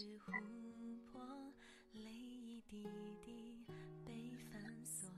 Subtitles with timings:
[0.00, 0.06] 琥
[1.12, 1.20] 珀，
[1.92, 2.86] 泪一滴
[3.22, 3.66] 滴
[4.06, 5.10] 被反锁，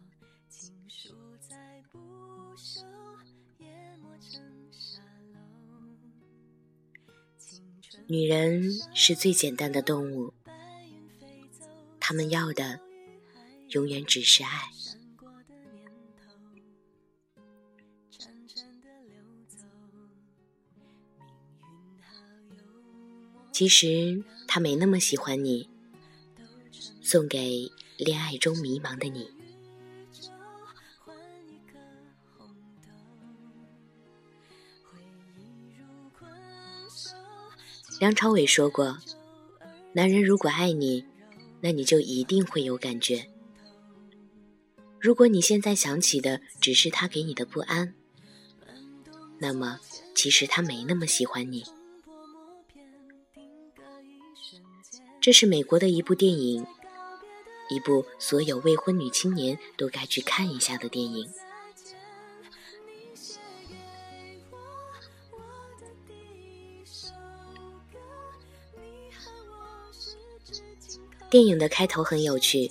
[0.48, 1.98] 情书再不
[2.56, 2.84] 朽
[3.58, 3.66] 也
[3.98, 4.42] 磨成
[4.72, 5.00] 沙
[5.32, 5.38] 漏。
[8.08, 10.34] 女人是最简单的动物，
[12.00, 12.80] 她们要的
[13.68, 14.48] 永远只是爱。
[23.52, 24.24] 其实
[24.54, 25.66] 他没那么喜欢你，
[27.00, 29.30] 送给恋爱中迷茫的你。
[37.98, 38.98] 梁朝伟说过
[39.94, 41.06] ：“男人如果爱你，
[41.62, 43.30] 那你就一定会有感觉。
[45.00, 47.94] 如果你现在想起的只是他给你的不安，
[49.38, 49.80] 那么
[50.14, 51.64] 其实他没那么喜欢你。”
[55.22, 56.66] 这是美国的一部电影，
[57.68, 61.30] 一部所有未婚女青年都该去看一下的电影。
[71.30, 72.68] 电影的开头很有趣，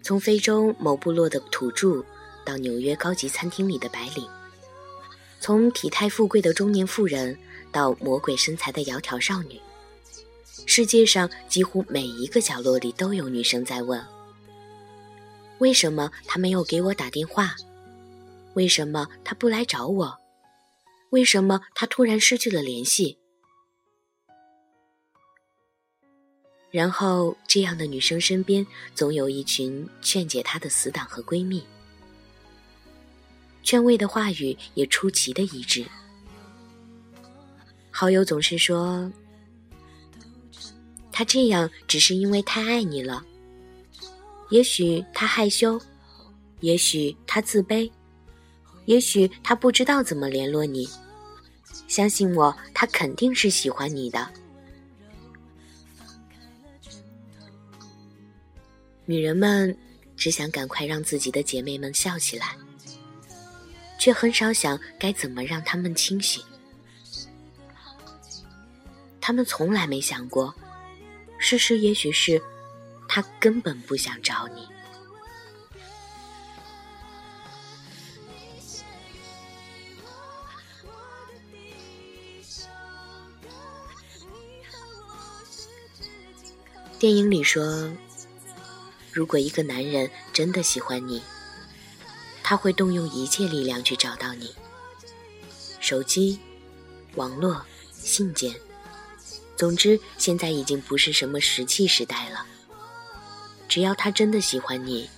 [0.00, 2.04] 从非洲某部落的土著
[2.44, 4.30] 到纽约高级餐厅里的白领，
[5.40, 7.36] 从体态富贵的中年妇人
[7.72, 9.60] 到魔鬼身材的窈窕少女，
[10.70, 14.04] 世界上几乎每一个角落里都有女生在问：
[15.60, 17.56] 为什么他没有给我打电话？
[18.52, 20.18] 为什么他不来找我？
[21.08, 23.18] 为什么他突然失去了联系？
[26.70, 28.64] 然后，这样的女生身边
[28.94, 31.64] 总有一群劝解她的死党和闺蜜，
[33.62, 35.86] 劝慰的话语也出奇的一致。
[37.90, 39.10] 好友总是说
[41.18, 43.26] ：“他这样只是因为太爱你了，
[44.50, 45.76] 也许他害羞，
[46.60, 47.90] 也许他自卑，
[48.84, 50.88] 也许他不知道怎么联络你。
[51.88, 54.30] 相信我，他肯定是喜欢你的。”
[59.04, 59.76] 女人们
[60.16, 62.56] 只想赶快让自己的姐妹们笑起来，
[63.98, 66.40] 却很少想该怎么让她们清醒。
[69.20, 70.54] 她们从来没想过，
[71.38, 72.42] 事实也许是
[73.08, 74.68] 他根本不想找你。
[86.98, 87.90] 电影里说。
[89.10, 91.20] 如果一个男人真的喜欢你，
[92.40, 94.54] 他会动用一切力量去找到你。
[95.80, 96.38] 手机、
[97.16, 98.54] 网络、信件，
[99.58, 102.46] 总之，现在已经不是什么石器时代了。
[103.68, 105.10] 只要他真的喜欢你，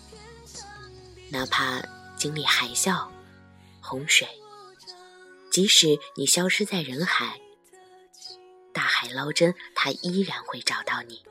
[1.29, 1.83] 哪怕
[2.17, 3.07] 经历海啸、
[3.83, 4.27] 洪水，
[5.53, 7.39] 即使你消失在人海，
[8.73, 11.23] 大海捞针，他依然会找到你。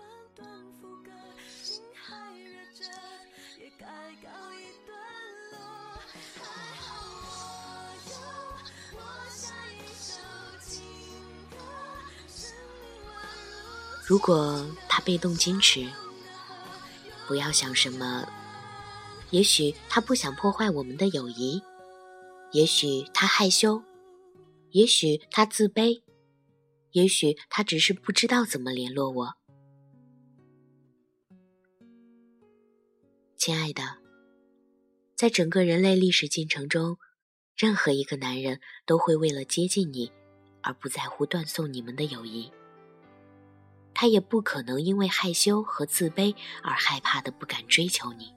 [14.09, 15.87] 如果他被动矜持，
[17.27, 18.27] 不要想什么。
[19.29, 21.61] 也许他不想破坏我们的友谊，
[22.51, 23.83] 也许他害羞，
[24.71, 26.01] 也许他自卑，
[26.89, 29.35] 也许他只是不知道怎么联络我。
[33.37, 33.99] 亲爱的，
[35.15, 36.97] 在整个人类历史进程中，
[37.55, 40.11] 任何一个男人都会为了接近你，
[40.63, 42.51] 而不在乎断送你们的友谊。
[43.93, 46.33] 他也不可能因为害羞和自卑
[46.63, 48.33] 而害怕的不敢追求你。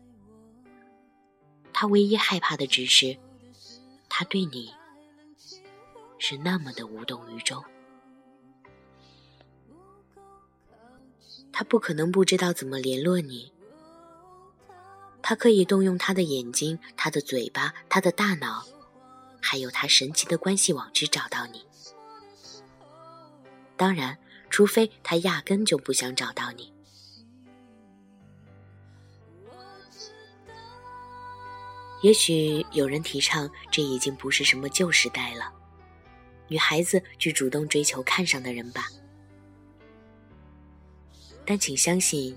[1.72, 3.16] 他唯一害怕的只是，
[4.08, 4.74] 他对你
[6.18, 7.64] 是那么的无动于衷。
[11.52, 13.52] 他不可能不知道怎么联络你。
[15.22, 18.64] 他可以动用他的眼睛、他的嘴巴、他的大脑，
[19.40, 21.64] 还有他神奇的关系网去找到你。
[23.76, 24.18] 当然。
[24.52, 26.70] 除非他压根就不想找到你。
[32.02, 35.50] 也许有人提倡，这已经不是什么旧时代了，
[36.48, 38.88] 女孩子去主动追求看上的人吧。
[41.46, 42.36] 但请相信，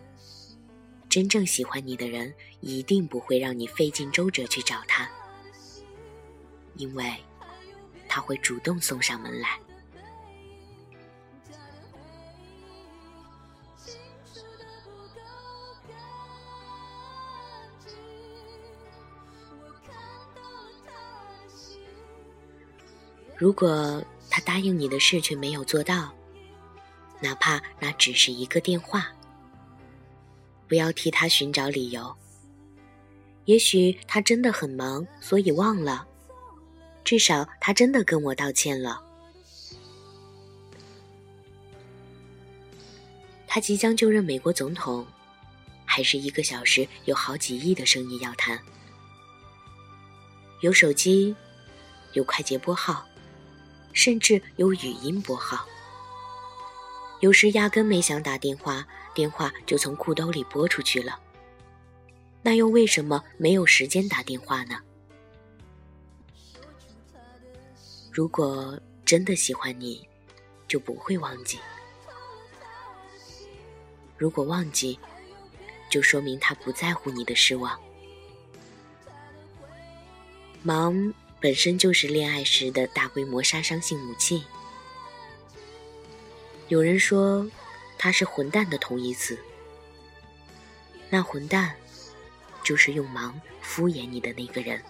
[1.10, 5.10] 真正喜欢你的人一定不会让你费尽周折去找他，
[6.76, 7.14] 因为
[8.08, 9.60] 他会主动送上门来。
[23.38, 26.14] 如果他答应你的事却没有做到，
[27.20, 29.08] 哪怕那只是一个电话。
[30.68, 32.16] 不要替他寻找理由。
[33.46, 36.08] 也许他真的很忙，所以忘了。
[37.04, 39.00] 至少他真的跟我道歉了。
[43.46, 45.06] 他即将就任美国总统，
[45.86, 48.60] 还是一个小时有好几亿的生意要谈。
[50.62, 51.36] 有手机，
[52.14, 53.06] 有快捷拨号，
[53.95, 55.65] 甚至有语音拨号。
[57.21, 61.19] 有时压根没想打电话，电话就从裤兜里拨出去了。
[62.44, 64.77] 那又为什么没有时间打电话呢？
[68.12, 70.07] 如果真的喜欢你，
[70.68, 71.57] 就不会忘记；
[74.18, 75.00] 如果忘记，
[75.89, 77.80] 就说明他不在乎你的失望。
[80.62, 81.13] 忙
[81.45, 84.44] 本身就是恋爱时的大规模杀伤性武器。
[86.69, 87.47] 有人说，
[88.00, 89.38] 他是混蛋的同义词。
[91.07, 91.75] 那混蛋，
[92.63, 94.81] 就是用忙敷衍你的那个人。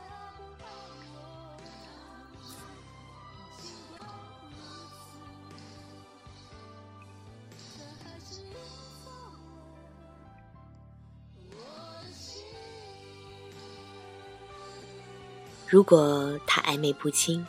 [15.75, 17.45] 如果他暧昧不清，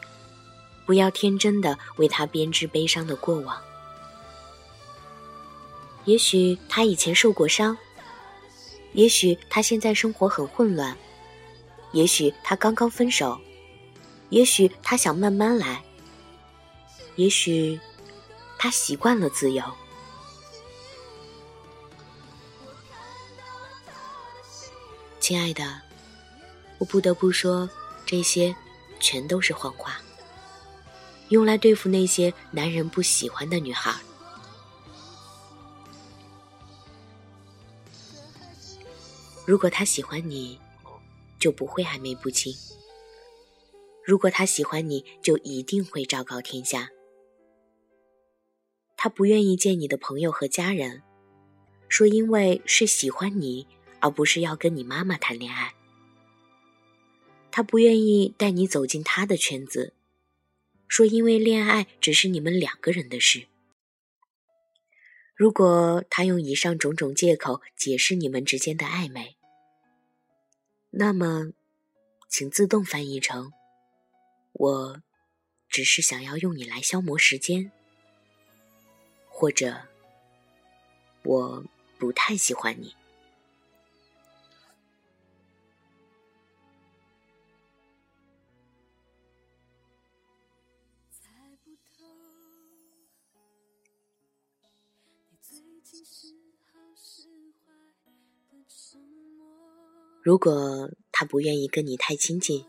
[0.84, 3.56] 不要天真的为他编织悲伤的过往。
[6.06, 7.78] 也许他以前受过伤，
[8.94, 10.98] 也许他现在生活很混乱，
[11.92, 13.40] 也许他刚刚分手，
[14.30, 15.84] 也许他想慢慢来，
[17.14, 17.78] 也许
[18.58, 19.62] 他习惯了自由。
[25.20, 25.80] 亲爱的，
[26.78, 27.70] 我不得不说。
[28.06, 28.54] 这些
[29.00, 30.00] 全都是谎话，
[31.28, 33.92] 用来对付那些男人不喜欢的女孩。
[39.44, 40.58] 如果他喜欢你，
[41.38, 42.52] 就不会暧昧不清；
[44.04, 46.88] 如果他喜欢你，就一定会昭告天下。
[48.96, 51.02] 他不愿意见你的朋友和家人，
[51.88, 53.68] 说因为是喜欢你，
[54.00, 55.75] 而不是要跟你妈妈谈恋爱。
[57.56, 59.94] 他不愿意带你走进他的圈子，
[60.86, 63.46] 说因为恋爱只是你们两个人的事。
[65.34, 69.36] 如果他用以上种种借口解释你们之间的暧昧，
[70.90, 71.54] 那么，
[72.28, 73.52] 请自动翻译成：
[74.52, 75.02] 我
[75.70, 77.72] 只是想要用你来消磨时间，
[79.30, 79.86] 或者
[81.22, 81.64] 我
[81.96, 82.94] 不太喜欢你。
[100.26, 102.64] 如果他不愿意跟你太亲近，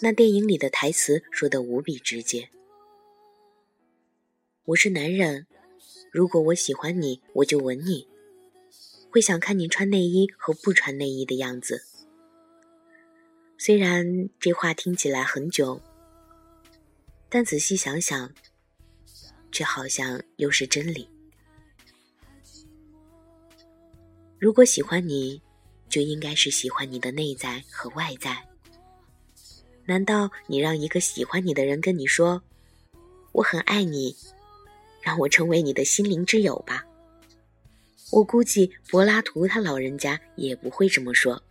[0.00, 2.48] 那电影里的台词说的无比直接
[4.64, 5.46] ：“我是男人，
[6.10, 8.08] 如果我喜欢你，我就吻你，
[9.10, 11.84] 会想看你穿内衣和不穿内衣的样子。”
[13.60, 15.82] 虽然这话听起来很囧，
[17.28, 18.32] 但仔细想想，
[19.52, 21.06] 却好像又是真理。
[24.38, 25.42] 如果喜欢你，
[25.88, 28.36] 就应该是喜欢你的内在和外在。
[29.84, 32.42] 难道你让一个喜欢你的人跟你说
[33.32, 34.16] “我很爱你，
[35.00, 36.84] 让我成为你的心灵之友吧”？
[38.10, 41.42] 我估计柏拉图他老人家也不会这么说。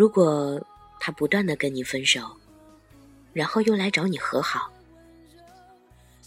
[0.00, 0.58] 如果
[0.98, 2.22] 他不断的跟你分手，
[3.34, 4.72] 然后又来找你和好，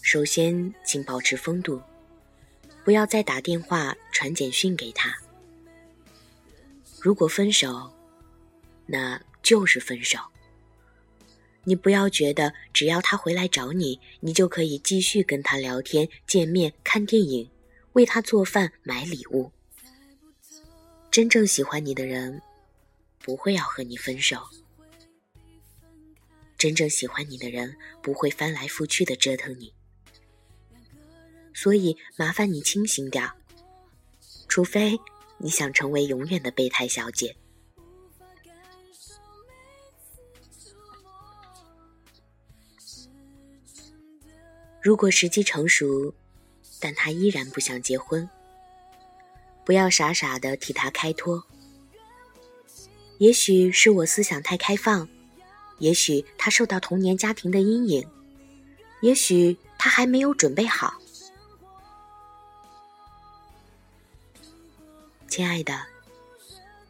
[0.03, 1.81] 首先请保持风度，
[2.85, 5.17] 不要再打电话传简讯给他。
[7.01, 7.91] 如果分手，
[8.85, 10.19] 那就是分手。
[11.63, 17.49] 你不要觉得只要他回来找你，你就可以继续跟他聊天、见面、看电影，
[17.93, 19.51] 为他做饭、买礼物。
[21.09, 22.39] 真正喜欢你的人。
[23.23, 24.37] 不会要和你分手。
[26.57, 29.73] 真正喜欢你的人不会翻来覆去的折腾你，
[31.53, 33.33] 所以麻烦你清醒点儿
[34.47, 34.99] 除非
[35.37, 37.35] 你想成为永远的备胎小姐。
[44.81, 46.13] 如果时机成熟，
[46.79, 48.29] 但他依然不想结婚。
[49.65, 51.41] 不要傻傻的替他开脱。
[53.23, 55.07] 也许是我思想太开放，
[55.79, 58.05] 也许他受到童年家庭的阴影，
[58.99, 60.95] 也许他还没有准备好。
[65.29, 65.83] 亲爱的，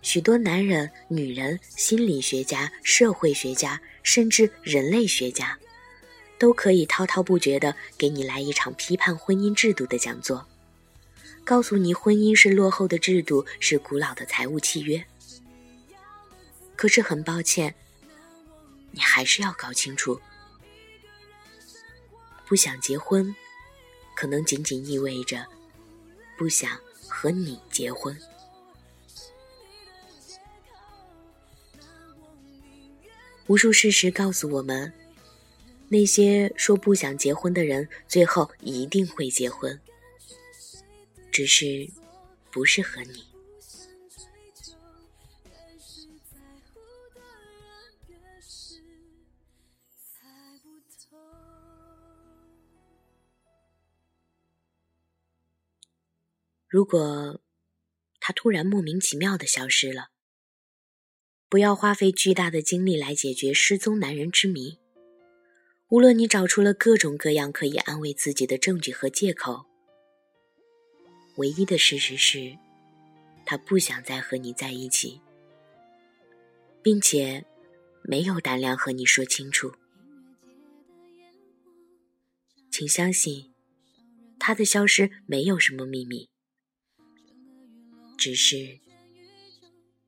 [0.02, 5.56] 许多男人、女人、心理学家、社会学家，甚至人类学家，
[6.40, 10.48] 都可以滔滔不绝的给你来一场批判婚姻制度的讲座。
[11.44, 15.06] 告诉你，婚姻是落后的制度，是古老的财务契约。
[16.84, 17.74] 可是很抱歉，
[18.92, 20.20] 你还是要搞清楚，
[22.46, 23.34] 不想结婚，
[24.14, 25.48] 可能仅仅意味着
[26.38, 28.20] 不想和你结婚。
[33.48, 34.92] 无数事实告诉我们，
[35.88, 39.80] 那些说不想结婚的人，最后一定会结婚。
[41.32, 41.90] 只是
[42.52, 43.33] 不适合你。
[56.74, 57.40] 如果
[58.20, 60.08] 他突然莫名其妙的消失了，
[61.48, 64.80] 不要花费巨大的精力来解决失踪男人之谜。
[65.90, 69.68] 无论你找出了各种各样可以安慰自己的证据和借口。
[71.36, 72.58] 唯一的事实是，
[73.46, 75.22] 他不想再和你在一起，
[76.82, 77.46] 并且
[78.02, 79.72] 没有胆量和你说清楚。
[82.72, 83.54] 请相信，
[84.40, 86.28] 他的消失没有什么秘密，
[88.18, 88.80] 只是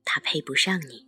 [0.03, 1.05] 他配不上你。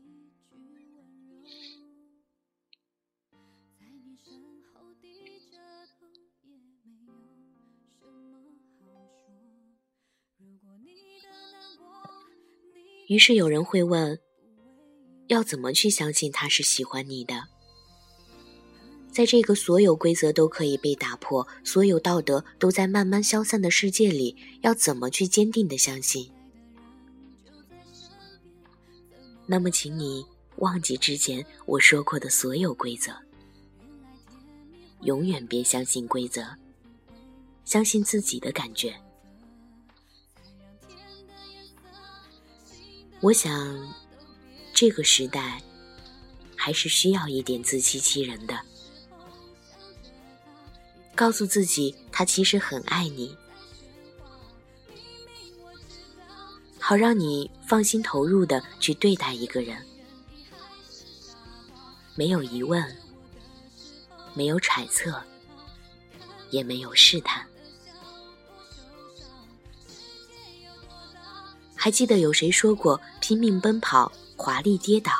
[13.07, 14.19] 于是有人会问：
[15.27, 17.47] 要怎么去相信他是喜欢你的？
[19.09, 26.29] 在这个所有规则都可以被打破、所有道德都在慢慢消散的世界里，要怎么去坚定的相信？
[29.49, 30.25] 那么，请你
[30.57, 33.13] 忘记之前我说过的所有规则，
[35.03, 36.45] 永远别相信规则，
[37.63, 38.93] 相信自己的感觉。
[43.21, 43.93] 我想，
[44.73, 45.61] 这个时代
[46.55, 48.59] 还是需要一点自欺欺人的，
[51.15, 53.35] 告诉自己他其实很爱你，
[56.87, 59.75] 好让你放心投入的去对待一个人，
[62.15, 62.81] 没有疑问，
[64.33, 65.21] 没有揣测，
[66.49, 67.45] 也没有试探。
[71.75, 75.11] 还记得有谁说过“拼命奔跑，华丽跌倒”？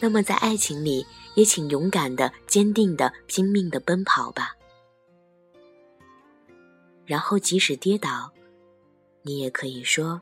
[0.00, 4.54] 那么在爱情里，也请勇敢的、坚定的、拼命的奔跑吧。
[7.06, 8.30] 然后即使跌倒，
[9.22, 10.20] 你也可以说：“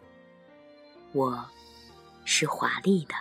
[1.15, 1.49] 我
[2.25, 3.15] 是华丽的。”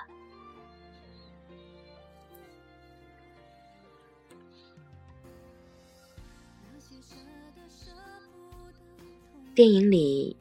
[9.53, 10.35] 电影里。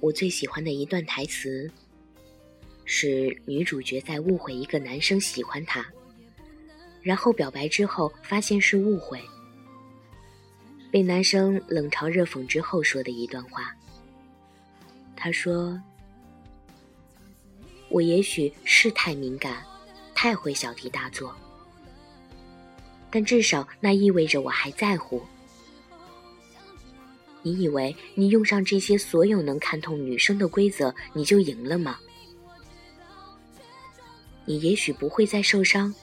[0.00, 1.70] 我最喜欢的一段台词，
[2.84, 5.86] 是女主角在误会一个男生喜欢她，
[7.02, 9.22] 然后表白之后发现是误会，
[10.90, 13.72] 被男生冷嘲热讽之后说的一段话。
[15.24, 15.80] 她说
[17.88, 19.64] ：“我也许是太敏感，
[20.16, 21.32] 太会小题大做，
[23.08, 25.22] 但至少那意味着我还在乎。”
[27.40, 32.00] 你以为你用上这些所有能看透女生的规则，你就赢了吗？
[34.44, 35.94] 你也许不会再受伤，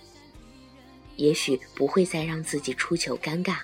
[1.18, 3.58] 也许不会再让自己出糗尴尬，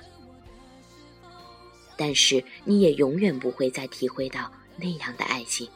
[1.95, 5.70] 但是你也永远不会再体会到那样的爱情。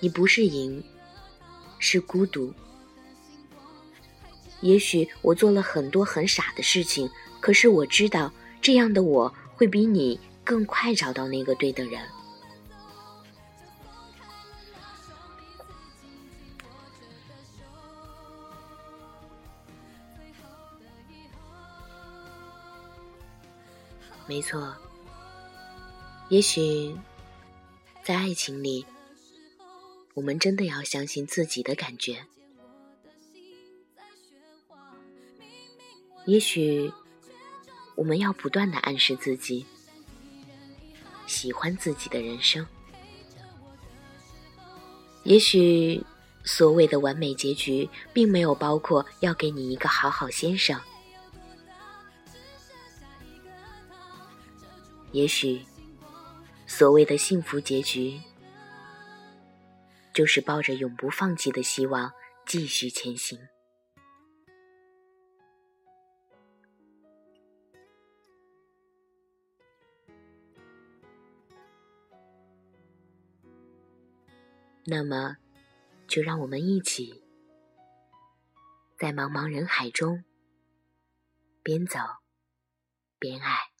[0.00, 0.82] 你不是赢，
[1.78, 2.52] 是孤独。
[4.60, 8.32] 也许我做了很多很傻的事情，可是我知道。
[8.60, 12.00] 这样的我会比你更快找到那个对的人。
[24.28, 24.72] 没错，
[26.32, 26.96] 也许
[28.02, 28.86] 在爱情里，
[30.14, 32.24] 我们真的要相信自己的感觉。
[36.24, 36.90] 也许。
[37.94, 39.66] 我们要不断的暗示自己，
[41.26, 42.66] 喜欢自己的人生。
[45.24, 46.02] 也许，
[46.42, 50.80] 所谓的完美结局，并没有包括要给你一个好好先生。
[55.12, 55.60] 也许，
[56.74, 58.18] 所谓的幸福结局，
[60.14, 62.10] 就是抱着永不放弃的希望
[62.46, 63.38] 继续前行。
[74.86, 75.36] 那么，
[76.08, 77.22] 就让我们一起，
[78.98, 80.24] 在茫茫人海中，
[81.62, 81.98] 边走
[83.18, 83.71] 边爱。